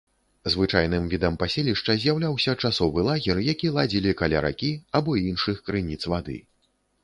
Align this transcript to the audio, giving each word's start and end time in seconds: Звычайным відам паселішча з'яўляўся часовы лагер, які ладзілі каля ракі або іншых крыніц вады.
Звычайным 0.51 1.03
відам 1.11 1.35
паселішча 1.43 1.95
з'яўляўся 1.99 2.55
часовы 2.63 3.05
лагер, 3.09 3.37
які 3.53 3.67
ладзілі 3.77 4.17
каля 4.25 4.45
ракі 4.49 4.73
або 5.01 5.11
іншых 5.29 5.65
крыніц 5.69 6.03
вады. 6.15 6.37